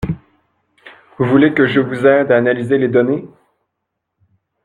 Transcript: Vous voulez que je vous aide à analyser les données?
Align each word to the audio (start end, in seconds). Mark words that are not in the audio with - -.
Vous 1.19 1.25
voulez 1.25 1.53
que 1.53 1.67
je 1.67 1.79
vous 1.79 2.07
aide 2.07 2.31
à 2.31 2.37
analyser 2.37 2.79
les 2.79 2.87
données? 2.87 3.29